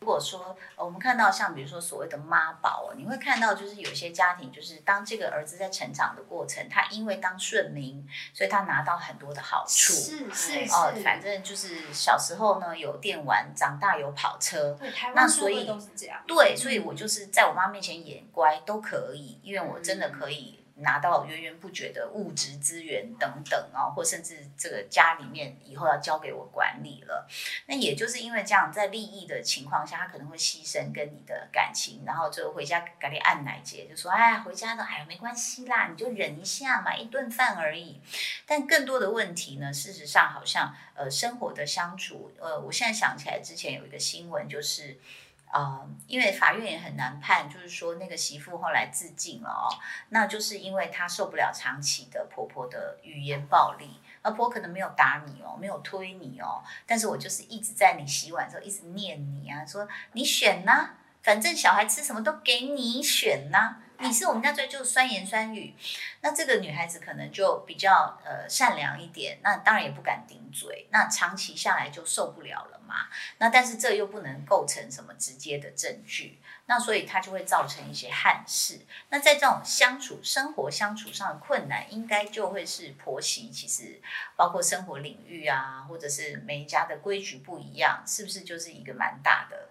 [0.00, 9.92] 如果说呃我们看到像比如说所谓的妈宝哦，你会看到就是有些家庭，就是当这个儿子在成长的过程，他因为当顺民，所以他拿到很多的好处。
[9.92, 16.22] 是是哦，是，反正就是小时候呢有电玩，长大有跑车，对台那所以都是这样。
[16.26, 27.28] 对，所以我就是在我妈面前演乖都可以，因为我真的可以拿到源源不绝的物质资源等等哦，或甚至这个家里面以后要交给我管理了。
[27.66, 38.00] 那也就是因为这样，在利益的情况下，他可能会牺牲跟你的感情，然后就回家赶紧按奶节，就说哎，回家的哎没关系啦，你就忍一下嘛，一顿饭而已。
[38.46, 44.98] 但更多的问题呢，事实上好像呃生活的相处，呃，我现在想起来之前有一个新闻就是。
[45.52, 49.68] 呃，因为法院也很难判，就是说那个媳妇后来自尽了哦，
[50.10, 60.90] 那就是因为她受不了长期的婆婆的语言暴力，而婆可能没有打你哦，没有推你哦，但是我就是一直在你洗碗的时候一直念你啊，说你选呐、
[61.22, 65.74] 反正小孩吃什么都给你选呐、你是我们家最就酸言酸语，
[66.20, 73.08] 那这个女孩子可能就比较呃善良一点，那当然也不敢顶嘴，那长期下来就受不了了嘛。
[73.38, 78.80] 那但是这又不能构成什么直接的证据，那所以它就会造成一些憾事。
[79.08, 84.00] 那在这种相处、生活相处上的困难，应该就会是婆媳其实
[84.36, 89.70] 包括生活领域啊，或者是每一家的规矩不一样，是不是就是一个蛮大的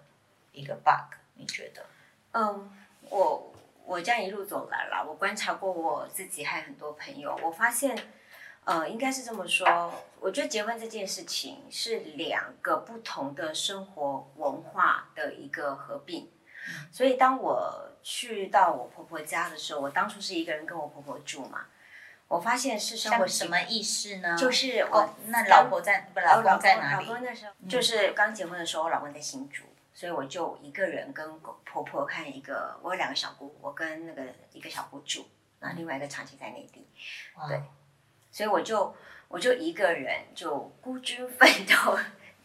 [0.52, 1.16] 一个 bug？
[1.34, 1.86] 你觉得？
[2.32, 2.70] 嗯，
[3.08, 3.54] 我
[3.88, 7.98] 我这样一路走来了，我观察过我自己还有很多朋友，我发现，
[8.64, 9.66] 呃，应该是这么说，
[10.20, 16.30] 我觉得结婚这件事情是两个不同的生活文化的一个合并。
[16.92, 21.64] 所以当我去到我婆婆家的时候，我当初是一个人跟我婆婆住嘛，
[22.28, 24.36] 我发现是生活什么意思呢？
[24.36, 26.20] 就是我哦，那老婆在不？
[26.20, 27.06] 老公在哪里？
[27.06, 29.64] 老公那时候就是刚结婚的时候，我老公在新竹，
[29.98, 35.26] 所以我就一个人跟婆婆看一个，我有两个小姑，我跟那个一个小姑住，
[35.58, 36.86] 然后另外一个长期在内地，
[37.34, 37.60] 哇对
[38.30, 38.94] 所以我就
[39.26, 41.98] 我就一个人就孤军奋斗，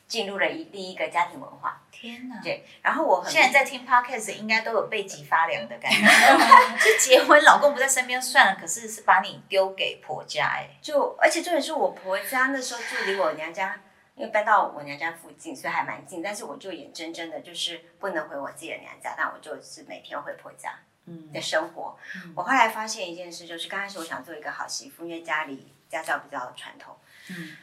[0.08, 1.80] 进入了一另一个家庭文化。
[1.92, 2.42] 天哪！
[2.42, 6.08] 对，然后我很现在在听 podcast 应该都有背脊发凉的感觉。
[6.80, 13.80] 是结婚，老公不在身边算了，可是是把你丢给婆家哎、就而且重点是我婆家那时候住离我娘家，
[14.16, 16.22] 因为搬到我娘家附近，所以还蛮近。
[16.22, 21.98] 但是我就眼睁睁的，就是不能回我自己的娘家，那我就是每天回婆家嗯的生活。
[22.36, 26.96] 我后来发现一件事，就是刚开始我想做一个好媳妇，因为家里家教比较传统，
[27.30, 27.58] 嗯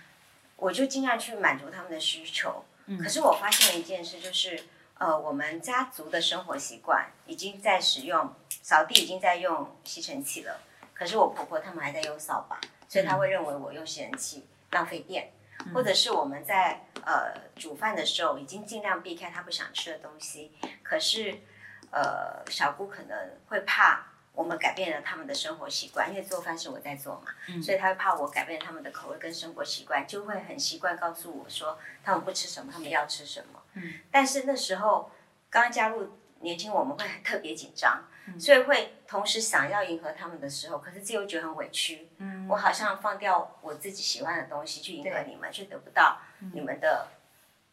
[0.56, 2.65] 我就尽量去满足他们的需求。
[2.87, 4.60] 嗯可是我发现一件事，就是
[4.99, 10.60] 呃，我们家族的生活习惯已经在使用扫地，已经在用吸尘器了。
[10.93, 15.31] 可是我婆婆他们还在用扫把，所以她会认为我用吸尘器浪费电，
[15.75, 21.41] 或者是我们在呃煮饭的时候已经尽量避开他不想吃的东西，可是
[21.91, 23.16] 呃小姑可能
[23.48, 33.62] 会怕我们改变了他们的生活习惯，因为做饭是我在做嘛，所以她会怕我改变了他们的口味跟生活习惯，就会很习惯告诉我说他们不吃什么，他们要吃什么。
[33.75, 35.10] 嗯，但是那时候
[35.50, 42.08] 刚加入年轻，我们会特别紧张，所以会同时想要迎合他们的时候，可是自己又觉得很委屈。
[42.18, 42.46] 嗯。
[42.48, 46.18] 我好像放掉我自己喜欢的东西去迎合你们，却得不到
[46.52, 47.08] 你们的、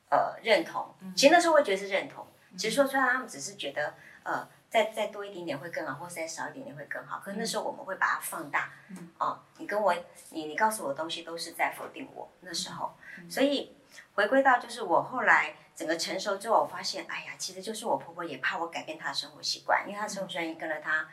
[0.09, 0.93] 呃认同。
[1.15, 2.25] 其实那时候会觉得是认同，
[2.57, 7.19] 其实说出来他们只是觉得呃再再多一点点会更好，或是再少一点点会更好。
[7.23, 8.69] 可是那时候我们会把它放大，
[9.17, 9.95] 哦，你跟我
[10.29, 12.93] 你你告诉我的东西都是在否定我那时候，
[13.29, 13.75] 所以
[14.13, 21.07] 回归到就是我后来整个成熟之后，我发现哎呀，其实就是我婆婆也怕我改变她的生活习惯，因为她的生活习惯也跟了她。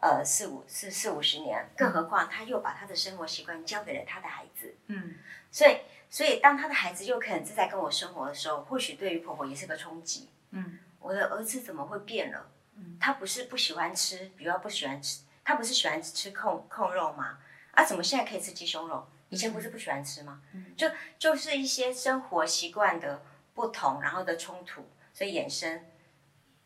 [0.00, 5.16] 呃，四五四四五十年，更何况她又把她的生活习惯交给了她的孩子，嗯
[5.50, 5.76] 所以，
[6.08, 10.30] 所以当她的孩子又可以很自在跟我生活的时候，或许对于婆婆也是个冲击。
[10.52, 12.48] 嗯我的儿子怎么会变了？
[12.76, 17.38] 嗯他不是不喜欢吃，比如他不喜欢吃，他不是喜欢吃控控肉吗？
[17.72, 19.04] 啊，怎么现在可以吃鸡胸肉？
[19.30, 20.40] 以前不是不喜欢吃吗？
[20.54, 23.20] 嗯就就是一些生活习惯的
[23.58, 25.84] 不同，然后的冲突，所以衍生，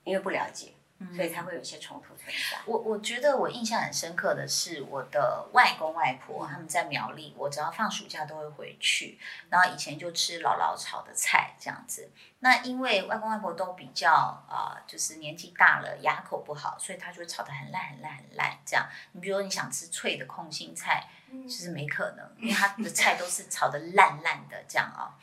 [0.05, 0.75] 因为不了解，
[1.17, 2.59] 所以才会有一些冲突存在。
[2.67, 9.19] 我我觉得我印象很深刻的是我的外公外婆，他们在苗栗，我只要放暑假都会回去。
[9.49, 12.11] 然后以前就吃姥姥炒的菜这样子。
[12.45, 18.85] 那因为外公外婆都比较啊、呃就是年纪大了，牙口不好，所以他就会炒的很烂很烂很烂这样。
[19.13, 25.15] 你比如说你想吃脆的空心菜，就是没可能，因为他的菜都是炒的烂烂的这样啊、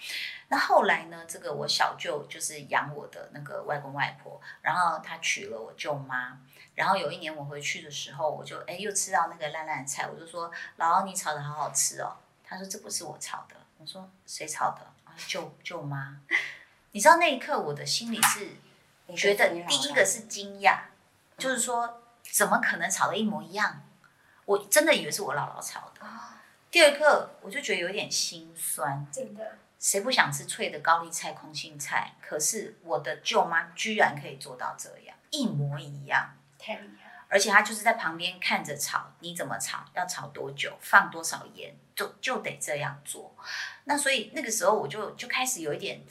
[0.48, 6.40] 那后来呢，这个我小舅就是养我的那个外公外婆，然后他娶了我舅妈。
[6.74, 12.16] 然后有一年我回去的时候，我就哎又吃到那个烂烂的菜，我就说姥姥你炒的好好吃哦。
[12.46, 14.82] 他说这不是我炒的，我说谁炒的？
[15.04, 16.18] 啊舅舅妈。
[16.92, 18.50] 你知道那一刻我的心里是
[19.16, 20.80] 觉得第一个是惊讶，
[21.38, 23.84] 就是说怎么可能吵得一模一样？
[24.46, 26.02] 我真的以为是我姥姥炒的。
[26.72, 29.06] 第二个，我就觉得有点心酸。
[29.12, 32.16] 真的，谁不想吃脆的高丽菜、空心菜？
[32.22, 37.10] 可是我的舅妈居然可以做到这样，一模一样，太厉害。
[37.28, 43.36] 而且她就是在旁边看着炒，你怎么炒，要炒多久，放多少盐，就就得这样做。
[43.84, 46.02] 那所以那个时候我就就开始有一点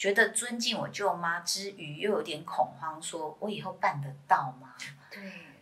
[0.00, 4.74] 觉得尊敬我舅妈之余，又有点恐慌，说我以后办得到吗？
[5.10, 5.20] 对，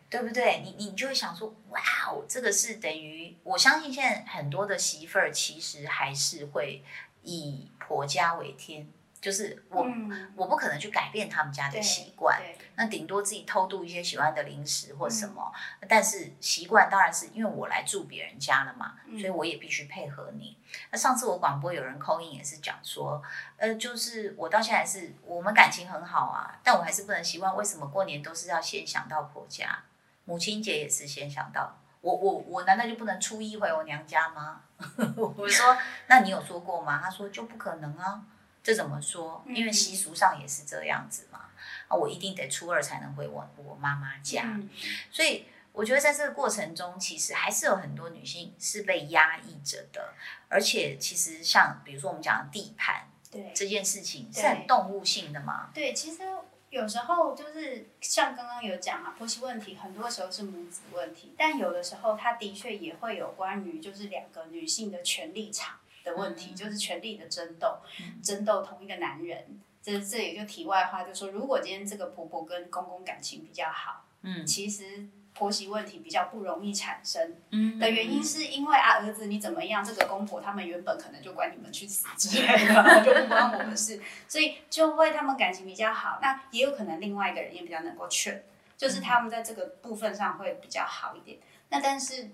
[0.08, 0.60] 对不对？
[0.62, 6.84] 你你就会想说，哇哦，这个是等于我相信现在很多的媳妇儿其实还是会
[7.22, 8.88] 以婆家为天，
[9.20, 12.40] 就是我、嗯我不可能去改变他们家的习惯，
[12.76, 15.52] 那顶多自己偷渡一些喜欢的零食或什么，
[15.88, 20.56] 但是习惯当然是因为我来住别人家了嘛，嗯所以我也必须配合你。
[20.90, 23.20] 那上次我广播有人扣音也是讲说，
[23.56, 29.84] 呃，就是我到现在是我们感情很好啊，但我还是不能习惯为什么过年都是要先想到婆家，
[30.24, 31.78] 母亲节也是先想到。
[32.00, 34.60] 我我我难道就不能初一回我娘家吗？
[35.16, 35.76] 我说，
[36.06, 37.00] 那你有说过吗？
[37.02, 38.22] 他说就不可能啊，
[38.62, 39.44] 这怎么说？
[39.48, 41.46] 因为嗯习俗上也是这样子嘛。
[41.88, 44.42] 啊，我一定得初二才能回我我妈妈家。
[44.44, 44.68] 嗯
[45.10, 50.12] 所以我觉得在这个过程中，其实还是有很多女性是被压抑着的，
[50.48, 56.22] 而且其实像比如说我们讲的地盘对这件事情是很动物性的嘛，对，其实
[56.70, 65.77] 有时候就是像刚刚有讲啊，婆媳问题很多时候是母子问题，但有的时候它的确也会有关于就是两个女性的权利场
[66.08, 67.78] 的问题，嗯就是权力的争斗，
[68.22, 69.60] 争斗同一个男人。
[69.80, 77.36] 这这也就题外话，就说如果今天这个婆婆跟公公感情比较好，嗯其实婆媳问题比较不容易产生。
[77.52, 82.74] 嗯的原因是因为啊，儿子你怎么样，这个公婆他们原本可能就管你们去死之类的，
[83.04, 86.18] 就不关我们事，所以就会他们感情比较好。
[86.20, 88.44] 那也有可能另外一个人也比较能够劝，
[88.76, 91.38] 就是他们在这个部分上会比较好一点。
[91.70, 92.30] 那但是。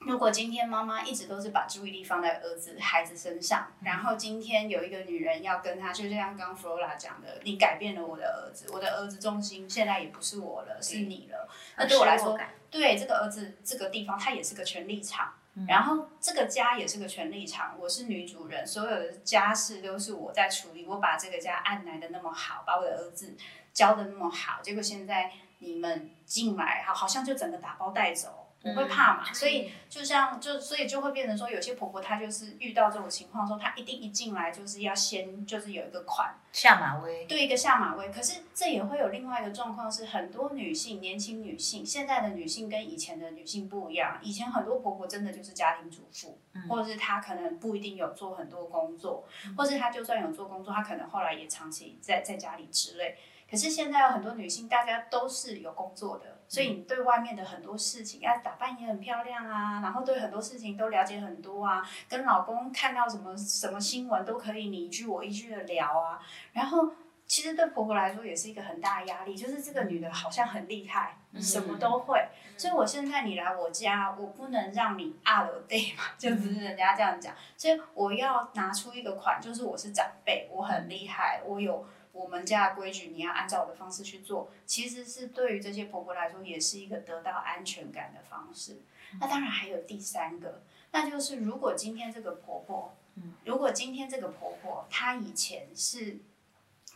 [0.00, 11.48] 如果今天妈妈一直都是把注意力放在儿子、孩子身上，然后今天有一个女人要跟他，就像刚刚 Flora 讲的，你改变了我的儿子，我的儿子重心现在也不是我了，是你了。
[11.76, 12.38] 那对我来说，
[12.70, 15.32] 对这个儿子这个地方，他也是个权力场，
[15.66, 17.76] 然后这个家也是个权力场。
[17.78, 20.86] 我是女主人，所有的家事都是我在处理。
[20.86, 23.36] 我把这个家按来的那么好，把我的儿子
[23.74, 28.44] 教的那么好，结果现在你们进来，好，好像就整个打包带走。
[28.70, 38.10] 我会怕嘛，所以就像就所以就会变成说，有些婆婆她就是遇到这种情况的时候，她一定一进来就是要先就是有一个款，下马威，对一个下马威。
[38.10, 44.18] 可是这也会有另外一个状况，是很多女性，年轻女性，现在的女性跟以前的女性不一样。
[44.22, 46.38] 以前很多婆婆真的就是家庭主妇，
[46.68, 49.26] 或者是她可能不一定有做很多工作，
[49.56, 53.16] 或是她就算有做工作，她可能后来也长期在在家里之类。
[53.50, 66.18] 可是现在有很多女性，大家都是有工作的，所以你对外面的很多事情，要打扮也很漂亮啊，然后对很多事情都了解很多啊，跟老公看到什么什么新闻都可以你一句我一句的聊啊，
[66.54, 66.90] 然后
[67.26, 81.86] 其实对婆婆来说也是一个很大的压力，就是这个女的好像很厉害，什么都会，所以我现在你来我家，我不能让你啊了 day 嘛，就只是人家这样讲，所以我要拿出一个款，就是我是长辈，我很厉害，我有。
[82.18, 88.80] 我们家的规矩，你要按照我的方式去做，其实是对于这些婆婆来说，也是一个得到安全感的方式。
[89.20, 90.60] 那当然还有第三个，
[90.90, 92.96] 那就是如果今天这个婆婆，
[93.44, 96.18] 如果今天这个婆婆她以前是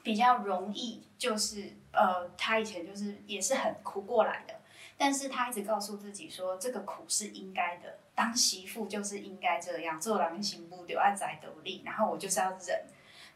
[0.02, 4.61] 比较容易，就是呃，她以前就是也是很苦过来的，
[4.99, 12.85] 但是她一直告诉自己说，这个苦是应该的，当媳妇就是应该这样，做狼行不丢爱宅得力，然后我就是要忍。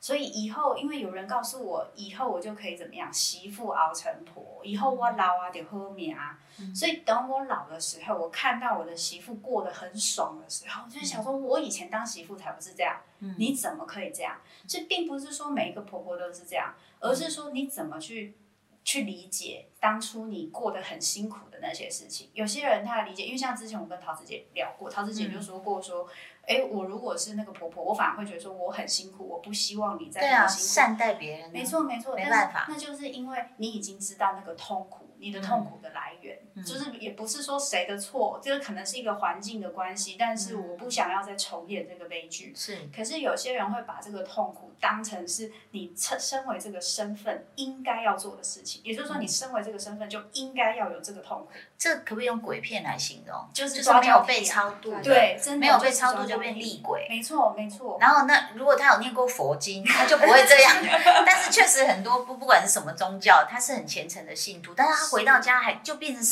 [0.00, 6.38] 所以以后，因为有人告诉我，以后我就可以怎么样，媳妇熬成婆，以后我老啊得喝命啊。
[6.74, 13.00] 所以等我老的时候，我看到我的媳妇过得很爽的时候，我就想说，我以前当媳妇才不是这样，
[13.38, 14.40] 你怎么可以这样？
[14.66, 18.36] 这并不是说每一个婆婆都是这样，而是说你怎么去
[18.84, 22.30] 去理解当初你过得很辛苦的那些事情。
[22.32, 26.08] 有些人他的理解，因为像之前我跟桃子姐聊过，桃子姐就说过说。
[26.46, 30.74] 哎，我如果是那个婆婆，我反而会觉得说我很辛苦，我不希望你再对啊，那么辛苦。
[30.74, 42.52] 善待别人，没错没错，没办法那就是因为你已经知道那个痛苦，你你的痛苦的来源，就是也不是说谁的错，这个可能是一个环境的关系，但是我不想要再重演这个悲剧。
[42.56, 51.48] 是，可是有些人会把这个痛苦当成是你身身为这个身份应该要做的事情，也就是说，你身为这个身份就应该要有这个痛苦。
[51.78, 53.36] 这可不可以用鬼片来形容？
[53.52, 57.06] 就是就是没有被超度的，对，真的没有被超度就变厉鬼。
[57.10, 57.98] 没错，没错。
[58.00, 60.74] 然后那如果他有念过佛经，他就不会这样。
[61.26, 66.22] 但是确实很多不不管是什么宗教，他是很虔诚的信徒，但是他回到家还就变成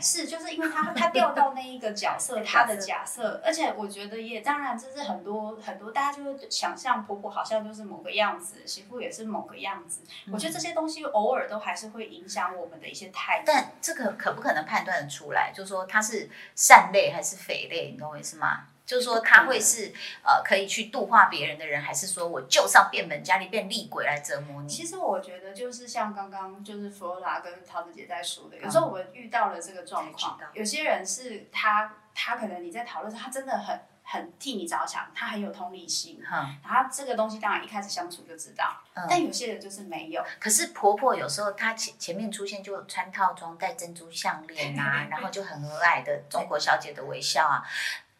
[0.00, 10.02] 是，就是因为他他掉到那一个角色， 他的假设，而且我觉得也当然这是很多很多大家就会想象婆婆好像就是某个样子，媳妇也是某个样子。
[10.32, 13.44] 我觉得这些东西偶尔都还是会影响我们的一些态度。
[13.46, 15.52] 但这个可不可能判断得出来？
[15.54, 17.90] 就是说他是善类还是匪类？
[17.92, 18.66] 你懂我意思吗？
[18.86, 24.68] 就是说他会是呃可以去度化别人的人，还是说我就是要变本加厉变厉鬼来折磨你？
[24.68, 40.24] 其实我觉得就是像刚刚就是弗罗拉跟桃子姐在说的，有时候我们遇到了这个状况有些人是他他可能你在讨论时，他真的很很替你着想，他很有同理心，哼，然后这个东西当然一开始相处就知道，嗯但有些人就是没有。
[40.38, 47.66] 可是婆婆有时候她前前面出现就穿套装、戴珍珠项链啊，然后就很和蔼的中国小姐的微笑啊。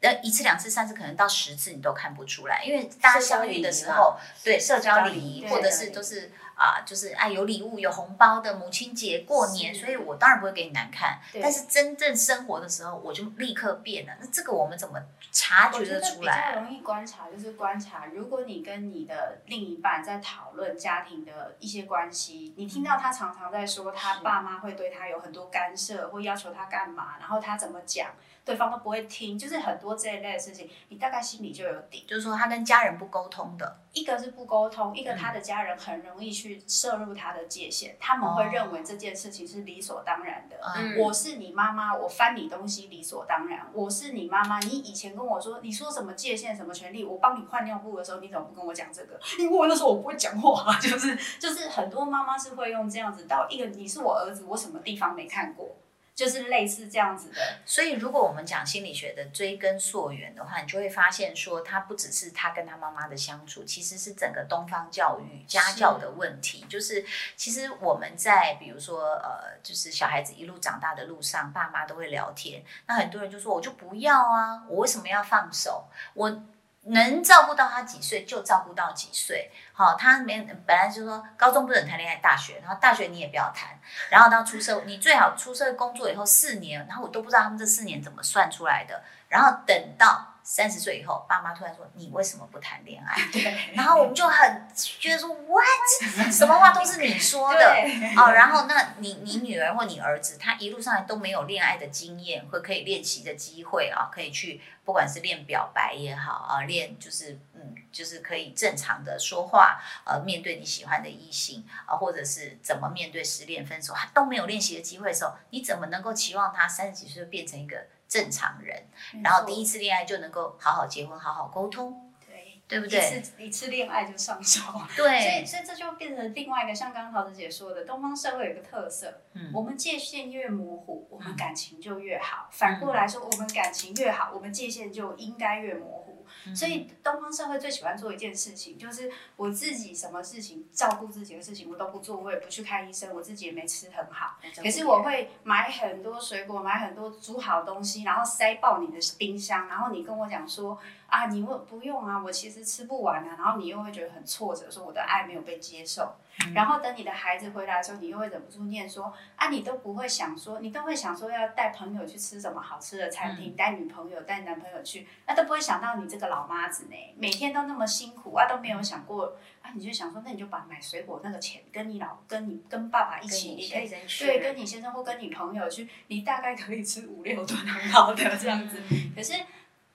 [0.07, 11.21] 呃，一次、两次、三次，可能到十次你都看不出来，因为大家相遇的时候，对社交礼仪，或者是都是啊、就是啊有礼物、有红包的母亲节、过年，所以我当然不会给你难看。
[11.43, 14.13] 但是真正生活的时候，我就立刻变了。
[14.19, 14.99] 那这个我们怎么
[15.31, 16.55] 察觉得我觉得比出来啊？
[16.55, 28.09] 较容易观察，就是观察，如果你跟你的另一半在讨论家庭的一些关系，你听到他常常在说他爸妈会对他有很多干涉，或要求他干嘛，然后他怎么讲，
[28.47, 32.07] 对方都不会听，就是很多这一类的事情，你大概心里就有底。
[32.09, 40.57] 就是说他跟家人不沟通的，一个是不沟通，一个嗯他的家人很容易去摄入他的界限，他们会哦认为这件事情是理所当然的。
[40.77, 43.67] 嗯，我是你妈妈，我翻你东西理所当然。
[43.73, 49.19] 我是你妈妈，你以前跟我说，你说什么界限、什么权利，我帮你换尿布的时候，你怎么不跟我讲这个？
[49.41, 55.75] 因为我那时候我不会讲话， 就是就是很多妈妈是会用这样子到一个你是我儿子，我什么地方没看过，
[56.17, 57.41] 就是类似这样子的。
[57.65, 66.65] 所以，如果我们讲心理学的追根溯源的话，你就会发现说，他不只是他跟他妈妈的相处，其实是整个东方教育家教的问题。
[66.69, 67.05] 就是
[67.37, 75.85] 其实我们在比如说呃，就是小孩子一路长大的路上，爸妈都会聊天，那很多人就说我就不要啊，我为什么要放手？
[76.15, 76.43] 我
[76.87, 79.51] 能照顾到他几岁就照顾到几岁。
[79.73, 83.79] 好，他没本来就说高中不准谈恋爱，大学，然后大学你也不要谈，
[84.11, 93.17] 然后到出社，你最好出社工作以后四年，然后我都不知道他们这四年怎么算出来的，然后等到三十岁以后，爸妈突然说你为什么不谈恋爱？
[93.33, 95.67] 对，然后我们就很觉得说 what
[96.33, 118.85] 什么话都是你说的对哦，然后那你你女儿或你儿子，他一路上来都没有恋爱的经验或可以练习的机会啊，可以去不管是练表白也好啊，练就是嗯就是可以正常的说话，呃，面对你喜欢的异性啊，或者是怎么面对失恋分手，他都没有练习的机会的时候，你怎么能够期望他三十几岁就变成一个正常人？
[119.23, 122.61] 然后第一次恋爱就能够好好结婚，好好沟通，对。
[122.69, 122.99] 对不对？
[122.99, 124.61] 一次一次恋爱就上手，
[124.97, 132.49] 对 所以，所以这就变成另外一个，像刚刚桃子姐说的，东方社会有一个特色，嗯我们界限越模糊，我们感情就越好。
[132.51, 136.06] 反过来说，我们感情越好，我们界限就应该越模糊。
[136.55, 144.39] 所以东方社会最喜欢做一件事情，就是我自己什么事情照顾自己的事情我都不做，我也不去看医生，我自己也没吃很好。
[144.63, 156.15] 可是我会买很多水果，买很多煮好东西，然后塞爆你的冰箱，然后你跟我讲说啊，你问不用啊，我其实吃不完啊，然后你又会觉得很挫折，说我的爱没有被接受。
[156.55, 173.89] 然后等你的孩子回来的时候，你又会忍不住念说啊，你都不会想说，你都会想说要带朋友去吃什么好吃的餐厅，带女朋友、带男朋友去，那都不会想到你这个老妈子呢，每天都那么辛苦啊，都没有想过啊，你就想说，那你就把买水果那个钱跟你老跟你跟爸爸一起，你可以
[174.19, 178.79] 对，跟你先生或跟你朋友去，你大概可以吃五六顿很好的这样子。
[179.17, 179.33] 可是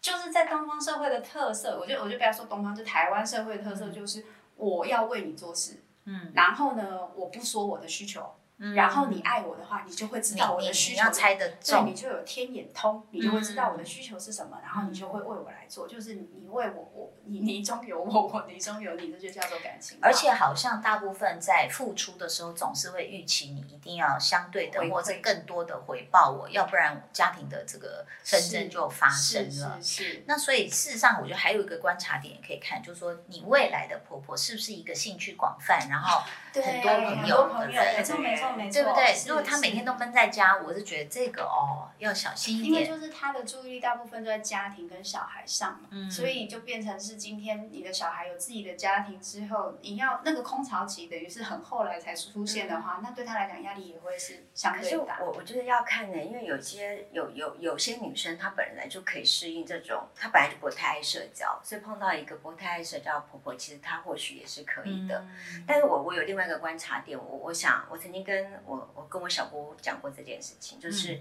[0.02, 8.34] 就是在东方社会的特色，我就我就不要说东方，就台湾社会的特色就是我要为你做事，嗯，然后呢，我不说我的需求，
[8.75, 19.98] 然后你爱我的话，你就会知道我的需求你要猜得对，中你，就有天眼通，你就会知道我的嗯需求是什么，然后你就会为我来做，就是你为我，我你你中有我，我你中有你，这就叫做感情。
[20.00, 29.80] 而且好像大部分在付出的时候，总是会预期你一定要相对的或者更多的回报我，要不然家庭的这个纷争就发生是了。
[29.82, 36.22] 是是，那所以事实上，我觉得还有一个观察点也可以看，就是说你未来的婆婆是不是一个兴趣广泛，然后
[36.53, 38.50] 对，很多朋友的人没错没错。
[38.51, 39.15] 错没错，对不对？
[39.27, 42.91] 如果他每天都闷在家，我是觉得这个哦要小心一点因为。
[42.91, 55.20] 就是他的注意力大部分都在家庭跟小孩上嘛，嗯所以就变成是今天你的小孩有自己的家庭之后，你要那个空巢期等于是很后来才出现的话，那对他来讲压力也会是相可是对大。
[55.22, 65.20] 我我觉得要看呢，因为有些有有有些女生她本来就可以适应这种，她本来就不太爱社交，所以碰到一个不太爱社交的婆婆，其实她或许也是可以的。
[65.20, 71.20] 嗯但是我我有另外一个观察点，我我想我曾经跟我我跟我小姑讲过这件事情，就是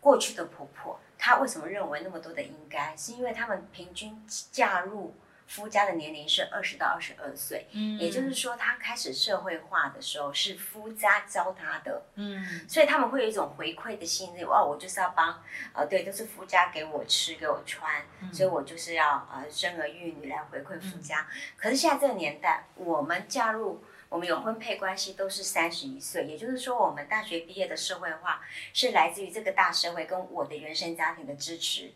[0.00, 5.14] 过去的婆婆她为什么认为那么多的应该，是因为她们平均嫁入
[5.46, 15.42] 夫家的年龄是二十到二十二岁，嗯也就是说她开始社会化的时候是夫家教她的，嗯所以他们会有一种回馈的心理，哦，我就是要帮，
[15.74, 21.26] 呃，对，都是夫家给我吃给我穿，所以我就是要呃生儿育女来回馈夫家。
[21.56, 23.82] 可是现在这个年代，我们嫁入。
[24.10, 28.42] 我们有婚配关系都是三十一岁，也就是说，我们大学毕业的社会化
[28.74, 31.92] 是来自于这个大社会跟我的原生家庭的支持，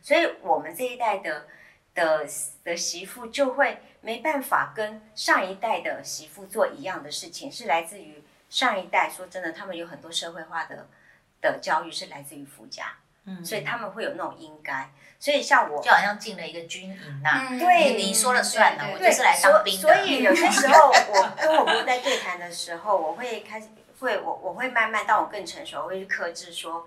[0.00, 1.48] 所以我们这一代的
[1.92, 2.24] 的
[2.62, 9.10] 的媳妇就会没办法跟上一代的媳妇做一样的事情，是来自于上一代。
[9.10, 10.88] 说真的，他们有很多社会化的
[11.40, 12.96] 的教育是来自于夫家，
[13.26, 14.90] 嗯所以他们会有那种应该。
[15.18, 19.80] 所以像我就好像进了一个军营呐、嗯对你你说了算了，对对，我就是来当兵的。
[19.80, 23.68] 所以有些时候，我跟我姑在对谈的时候，我会开始
[23.98, 26.86] 会我我会慢慢，到我更成熟，我会去克制说，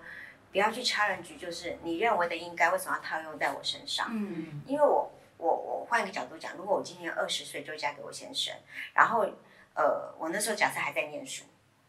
[0.52, 4.06] 不要去 challenge，就是你认为的应该，为什么要套用在我身上？
[4.12, 8.54] 嗯因为我我我换一个角度讲，如果我今年二十岁就嫁给我先生，
[8.94, 9.26] 然后
[9.74, 11.42] 呃，我那时候假设还在念书，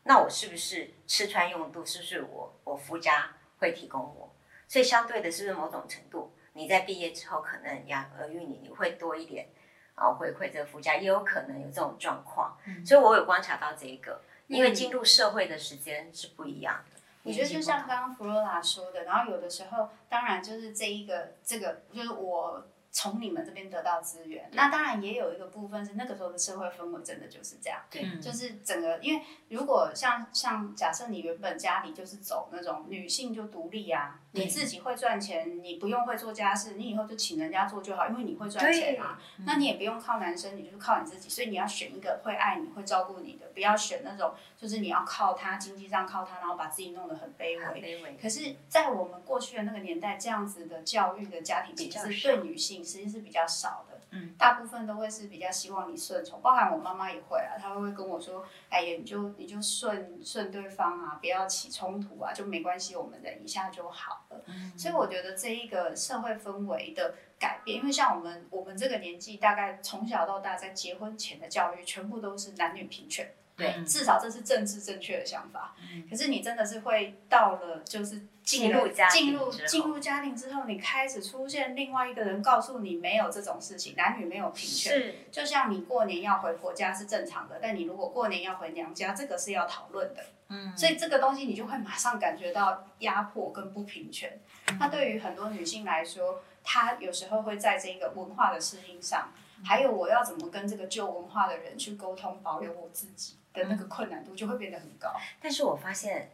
[0.06, 3.30] 那我是不是吃穿用度，是不是我我夫家
[3.60, 4.31] 会提供我？
[4.72, 9.50] 所以相对的，是不是某种程度，你在毕业之后可能养儿育女，你会多一点
[9.96, 12.58] 啊、回馈这个夫家，也有可能有这种状况。
[12.86, 17.02] 所以我有观察到这一个，因为进入社会的时间是不一样的。
[17.24, 47.82] 我觉得就像刚刚弗罗拉说的，然后有的时候，当然就是这一个这个，就是我从你们这边得到资源，那当然也有一个部分是那个时候的社会氛围真的就是这样，对就是整个，因为如果像像假设你原本家里就是走那种女性就独立啊，你自己会赚钱，你不用会做家事，你以后就请人家做就好，因为你会赚钱啊，那你也不用靠男生，你就是靠你自己，所以你要选一个会爱你、会照顾你的，不要选那种就是你要靠他经济上靠他，然后把自己弄得很卑很微。
[47.82, 48.18] 卑微。
[48.22, 53.91] 可是，在我们过去的那个年代，这样子的教育的家庭其实对女性其实是比较少的。
[54.12, 64.42] 嗯，大部分都会是比较希望你顺从，包含我妈妈也会啊，她会跟我说：“哎呀，你就你就顺顺对方啊，不要起冲突啊，就没关系，我们忍一下就好了。
[64.48, 73.32] 嗯所以我觉得这一个社会氛围的改变，因为像我们我们这个年纪，大概从小到大在结婚前的教育，全部都是男女平权。
[73.62, 75.76] 对，嗯至少这是政治正确的想法。
[75.94, 84.94] 嗯可是你真的是会到了，就是进入进入进入家庭之后，你开始出现另外一个人告诉你没有这种事情，男女没有平权。
[84.94, 90.24] 是就像你过年要回婆家是正常的，但你如果过年要回娘家，这个是要讨论的。
[90.48, 94.40] 嗯所以这个东西你就会马上感觉到压迫跟不平权。
[94.70, 99.32] 嗯那对于很多女性来说，她有时候会在这个文化的适应上，
[99.64, 105.14] 还有我要怎么跟这个旧文化的人去沟通，保留我自己的那个困难度就会变得很高。
[105.42, 106.32] 但是我发现，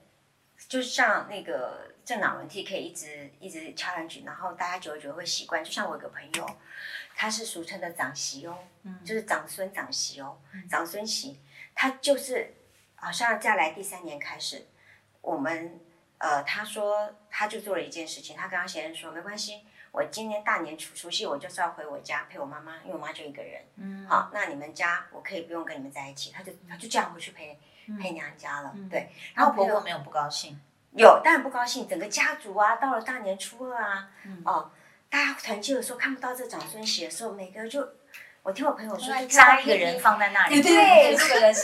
[0.67, 5.63] 就像那个政党轮替可以一直一直 challenge，然后大家久而久之会习惯。
[5.63, 6.58] 就像我有个朋友，
[7.15, 8.58] 他是俗称的长媳哦，
[9.06, 10.38] 就是长孙长媳哦，
[10.69, 11.39] 长孙媳，
[11.75, 12.53] 他就是
[12.95, 14.65] 好像再来第三年开始，
[15.21, 15.80] 我们
[16.17, 19.66] 呃，他说他就做了一件事情，他跟他先生说没关系。
[19.91, 23.62] 我今年大年除除夕我就是要回我家陪我妈妈，因为我妈就一个人。
[23.78, 27.58] 嗯，好，那你们家我可以不用跟你们在一起，他就他就这样回去陪
[28.02, 28.73] 陪娘家了。
[28.89, 30.60] 对，然然后婆婆没有不高兴，
[30.91, 31.88] 有，当然不高兴。
[31.88, 34.10] 整个家族啊，到了大年初二啊，
[34.43, 34.71] 哦，
[35.10, 37.88] 大家团聚的时候看不到这长孙媳的时候，每个人就，
[38.43, 41.15] 我听我朋友说，扎一个人放在那里，对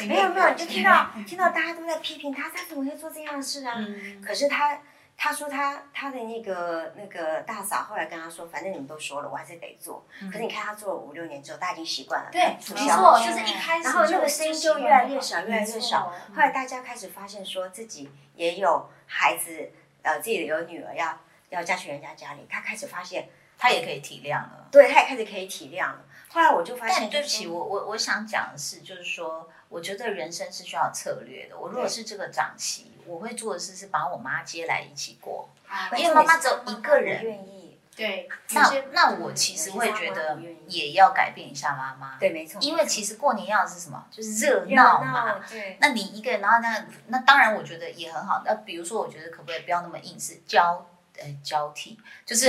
[0.07, 3.75] 没有没有，你就听到 听到大家都在批评他，他怎么会做这样的事啊？
[3.77, 4.79] 嗯可是他
[5.23, 10.05] 他说他他的那个那个大嫂后来跟他说，反正你们都说了，我还是得做。
[10.29, 16.13] 可是你看他做了五六年之后，他已经习惯了，对，促没错，就是一开始然后那个声音就越来越少，越来越没少。
[16.35, 21.17] 后来大家开始发现说自己也有孩子，呃，自己有女儿要
[21.51, 24.67] 要嫁去人家家里，他开始发现，他也可以体谅了。
[24.73, 26.03] 对他也开始可以体谅了。
[26.27, 31.57] 后来我就发现，但对不起，我我我想讲的是，就是说，我觉得人生是需要策略的。
[31.57, 44.03] 我如果是这个长媳，我会做的事是把我妈接来一起过，啊因为妈妈只有一个人愿意对，那那我其实会觉得也要改变一下妈妈，对，没错，因为其实过年要的是什么？
[44.09, 45.39] 就是热热闹嘛。
[45.47, 48.41] 对，那你一个人，然后那那当然，我觉得也很好。
[48.43, 50.83] 那比如说，我觉得可不可以不要那么硬是交
[51.17, 52.47] 呃交替，就是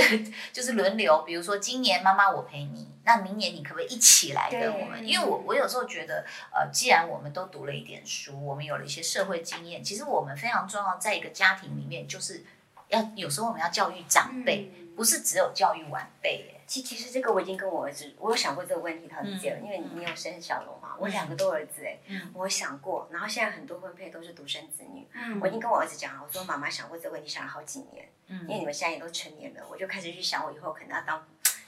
[0.51, 1.23] 就是轮流。
[1.23, 5.07] 比如说今年妈妈我陪你，那明年你可不可以一起来跟我们？
[5.07, 12.43] 因为我我有时候觉得，呃，既然我们都读了一点书，我们有了一些社会经验，其实我们非常重要，在一个家庭里面，就是
[12.89, 16.45] 要有时候我们要教育长辈，嗯不是只有教育晚辈。
[16.47, 31.23] 耶其其实这个我已经跟我儿子，我有想过这个问题，陶子姐，嗯因为你有生小龙嘛，我两个都儿子哎，嗯我想过，然后现在很多婚配都是独生子女，嗯我已经跟我儿子讲了，我说妈妈想过这个问题，想了好几年，因为嗯，你们现在也都成年了，我就开始去想，我以后可能要当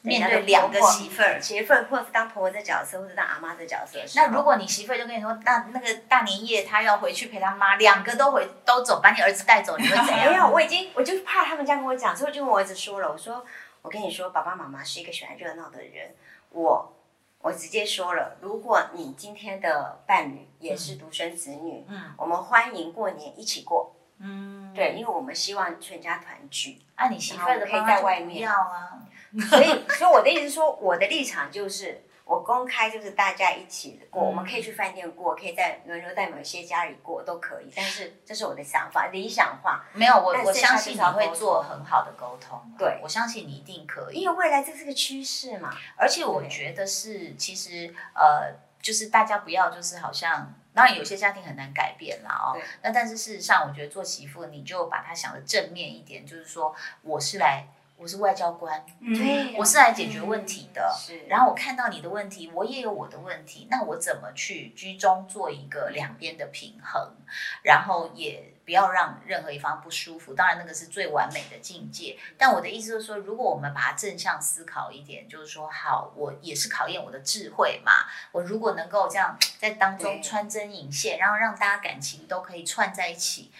[0.08, 1.40] 面对两个媳妇儿。
[1.42, 4.06] 媳妇儿，或者是当婆婆的角色，或者当阿妈的角色的。
[4.16, 10.34] 那如果你媳妇儿就跟你说，那那个大年夜她要回去陪她妈，两个都回都走，把你儿子带走，你会怎没样？
[10.48, 13.46] 有，我已经我就怕他们这样跟我讲，所以我就跟我儿子说了，我说
[13.82, 16.16] 我跟你说，爸爸妈妈是一个喜欢热闹的人，
[16.52, 16.94] 我
[17.40, 29.00] 我直接说了，如果你今天的伴侣也是独生子女，嗯我们欢迎过年一起过，嗯，对，因为我们希望全家团聚，啊，你媳妇儿可以在外面要啊，
[29.50, 32.04] 所以所以我的意思是说，我的立场就是。
[32.30, 37.72] 我公开就是大家一起过，我们可以去饭店过，可以在轮流在某些家里过都可以。
[37.74, 39.86] 但是这是我的想法，理想化。
[39.94, 45.74] 没有我我相信你会做很好的沟通啊，对我相信你一定可以因，为未来这是个趋势嘛。
[45.96, 50.54] 而且我对觉得是其实呃，就是大家不要就是好像。
[50.74, 52.60] 当然，有些家庭很难改变啦，哦。
[52.84, 57.66] 那但是事实上，我觉得做媳妇，你就把它想的正面一点，就是说，我是来，
[57.98, 60.96] 我是外交官，对我是来解决问题的。
[60.96, 67.16] 是，然后我看到你的问题，我也有我的问题，那我怎么去居中做一个两边的平衡，
[67.64, 70.36] 然后也不要让任何一方不舒服。
[70.36, 72.16] 当然，那个是最完美的境界。
[72.38, 77.92] 但我的意思就是说，如果我们把它正向思考一点，就是说，好，我也是考验我的智慧嘛。
[78.32, 83.52] 我如果能够这样在当中穿针引线，然后让大家感情都可以串在一起，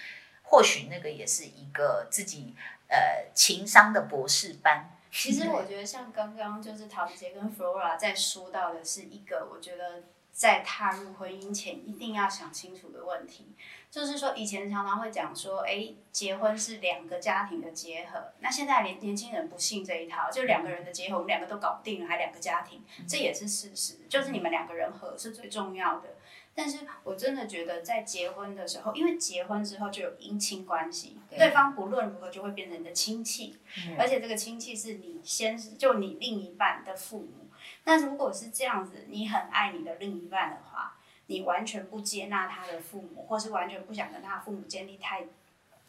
[0.44, 2.56] 或许那个也是一个自己
[2.88, 4.90] 呃情商的博士班。
[5.12, 13.48] 其实我觉得像刚刚就是陶子姐跟 Flora 在说到的是一个，我觉得在踏入婚姻前一定要想清楚的问题，
[13.90, 26.10] 就是说以前常常会讲说，哎，结婚是两个家庭的结合，那现在年年轻人不信这一套，就两个人的结合，我们两个都搞不定了，还两个家庭，这也是事实，就是你们两个人合是最重要的。
[26.58, 37.48] 但是我真的觉得，在结婚的时候，因为结婚之后就有姻亲关系，对对方不论如何就会变成你的亲戚，嗯而且这个亲戚是你先就你另一半的父母。
[37.84, 45.28] 那如果是这样子，你很爱你的另一半的话，你完全不接纳他的父母，或是完全不想跟他父母建立太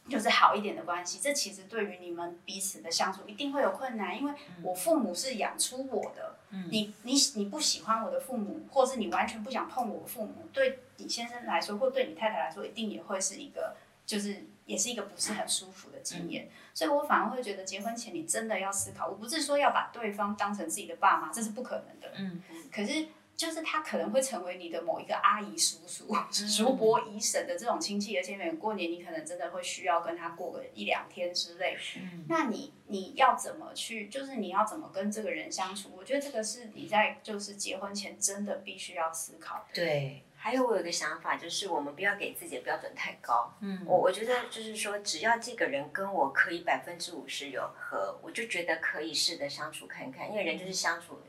[0.07, 6.38] 就是好一点的关系，这其实对于你们彼此的相处一定会有困难，因为我父母是养出我的，
[6.71, 16.49] 你你你不喜欢我的父母，或是你完全不想碰我父母，对你先生来说，或对你太太来说，一定也会是一个就是也是一个不是很舒服的经验。
[16.73, 22.13] 所以我反而会觉得，结婚前你真的要思考，我不是说要把对方当成自己的爸妈，这是不可能的。
[22.17, 23.09] 嗯，可是
[23.39, 31.79] 就是他可能会成为你的某一个阿姨、叔叔、 叔伯、姨婶的这种亲戚，而且每过年你可能真的会需要跟他过个一两天之类。
[31.97, 34.09] 嗯那你你要怎么去？
[34.09, 35.91] 就是你要怎么跟这个人相处？
[35.97, 39.67] 我觉得这个是你在就是结婚前真的必须要思考的。
[39.73, 43.55] 对，还有我有个想法，就是我们不要给自己的标准太高。
[43.61, 51.21] 嗯我我觉得就是说，只要这个人跟我可以百分之五十有合，我就觉得可以试着相处看看，因为人就是相处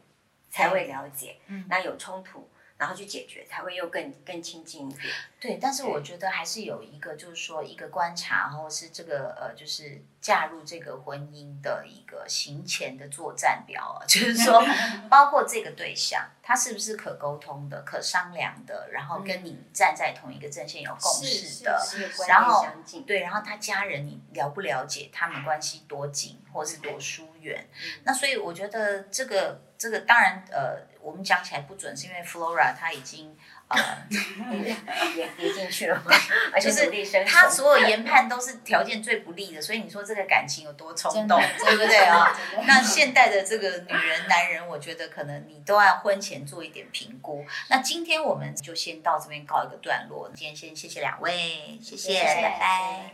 [0.50, 1.66] 才会了解，嗯。
[1.70, 5.14] 那有冲突，然后去解决，才会又更更亲近一点。
[5.40, 14.62] 对，但是我觉得还是有一个，就是说一个观察，或是这个呃，就是嫁入这个婚姻的一个行前的作战表啊，就是说，
[15.10, 21.80] 包括这个对象，他是不是可沟通的、可商量的，然后跟你站在同一个阵线有共识的，
[22.28, 22.66] 然后
[23.06, 27.64] 对，然后他家人你了不了解他们关系多紧，或是多疏远？
[28.04, 33.38] 那所以我觉得这个这个当然呃，我们讲起来不准，是因为 Flora 他已经
[33.78, 34.56] 呃，
[35.16, 36.12] 也跌进去了嘛，
[36.52, 37.26] 而且就是努力生存。
[37.28, 42.36] 她所有研判都是条件最不利的，所以你说这个感情有多冲动，对不对啊？
[42.66, 47.46] 那现代的这个女人、男人，我觉得可能你都要婚前做一点评估。
[47.70, 50.32] 那今天我们就先到这边告一个段落。
[50.34, 53.06] 今天先谢谢两位，谢谢，谢谢拜拜。